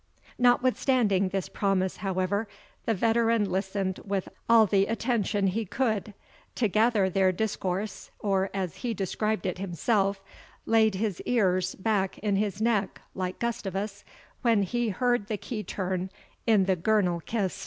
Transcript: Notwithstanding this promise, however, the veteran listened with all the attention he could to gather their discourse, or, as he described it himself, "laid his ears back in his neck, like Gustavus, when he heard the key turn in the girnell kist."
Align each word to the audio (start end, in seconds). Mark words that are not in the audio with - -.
Notwithstanding 0.39 1.29
this 1.29 1.47
promise, 1.47 1.97
however, 1.97 2.47
the 2.87 2.95
veteran 2.95 3.47
listened 3.51 3.99
with 4.03 4.29
all 4.49 4.65
the 4.65 4.87
attention 4.87 5.45
he 5.45 5.63
could 5.63 6.15
to 6.55 6.67
gather 6.67 7.07
their 7.07 7.31
discourse, 7.31 8.09
or, 8.17 8.49
as 8.51 8.77
he 8.77 8.95
described 8.95 9.45
it 9.45 9.59
himself, 9.59 10.19
"laid 10.65 10.95
his 10.95 11.21
ears 11.27 11.75
back 11.75 12.17
in 12.17 12.35
his 12.37 12.59
neck, 12.59 13.03
like 13.13 13.37
Gustavus, 13.37 14.03
when 14.41 14.63
he 14.63 14.89
heard 14.89 15.27
the 15.27 15.37
key 15.37 15.61
turn 15.63 16.09
in 16.47 16.65
the 16.65 16.75
girnell 16.75 17.23
kist." 17.23 17.59